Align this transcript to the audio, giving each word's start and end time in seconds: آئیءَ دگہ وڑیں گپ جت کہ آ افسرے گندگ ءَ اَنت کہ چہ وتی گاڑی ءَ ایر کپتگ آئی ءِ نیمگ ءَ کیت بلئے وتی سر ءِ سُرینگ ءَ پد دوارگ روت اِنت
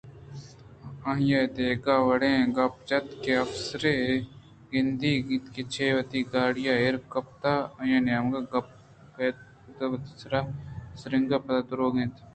آئیءَ 1.11 1.51
دگہ 1.55 1.95
وڑیں 2.07 2.41
گپ 2.57 2.73
جت 2.87 3.07
کہ 3.23 3.31
آ 3.37 3.41
افسرے 3.43 3.95
گندگ 4.71 5.23
ءَ 5.29 5.33
اَنت 5.33 5.45
کہ 5.53 5.61
چہ 5.73 5.87
وتی 5.95 6.19
گاڑی 6.33 6.63
ءَ 6.73 6.79
ایر 6.81 6.95
کپتگ 7.11 7.59
آئی 7.79 7.91
ءِ 7.97 8.05
نیمگ 8.05 8.33
ءَ 8.39 8.51
کیت 9.15 9.35
بلئے 9.67 9.85
وتی 9.91 10.11
سر 10.21 10.33
ءِ 10.39 10.41
سُرینگ 10.99 11.31
ءَ 11.35 11.43
پد 11.45 11.55
دوارگ 11.67 11.77
روت 11.79 11.93
اِنت 11.99 12.15